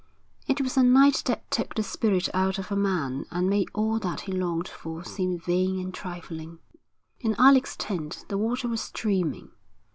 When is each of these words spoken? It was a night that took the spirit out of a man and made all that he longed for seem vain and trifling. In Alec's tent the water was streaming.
It 0.47 0.59
was 0.61 0.77
a 0.77 0.81
night 0.83 1.21
that 1.27 1.51
took 1.51 1.75
the 1.75 1.83
spirit 1.83 2.27
out 2.33 2.57
of 2.57 2.71
a 2.71 2.75
man 2.75 3.27
and 3.29 3.47
made 3.47 3.69
all 3.75 3.99
that 3.99 4.21
he 4.21 4.31
longed 4.31 4.67
for 4.67 5.03
seem 5.03 5.37
vain 5.37 5.77
and 5.77 5.93
trifling. 5.93 6.57
In 7.19 7.35
Alec's 7.35 7.75
tent 7.77 8.25
the 8.27 8.37
water 8.39 8.67
was 8.67 8.81
streaming. 8.81 9.51